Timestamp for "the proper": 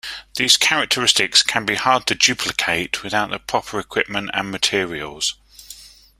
3.29-3.77